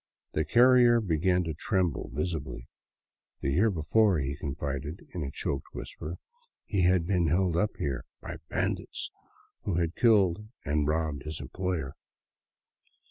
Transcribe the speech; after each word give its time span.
The 0.31 0.43
carrier 0.45 0.99
began 0.99 1.43
to 1.43 1.53
tremble 1.53 2.09
visibly. 2.11 2.67
The 3.41 3.51
year 3.51 3.69
before, 3.69 4.17
he 4.17 4.35
confided 4.35 5.07
in 5.13 5.21
a 5.21 5.29
choked 5.29 5.67
whisper, 5.73 6.17
he 6.65 6.81
had 6.81 7.05
been 7.05 7.27
held 7.27 7.55
up 7.55 7.75
here 7.77 8.05
by 8.19 8.37
bandits, 8.49 9.11
who 9.61 9.75
had 9.75 9.95
killed 9.95 10.47
and 10.65 10.87
robbed 10.87 11.21
his 11.21 11.39
employer. 11.39 11.93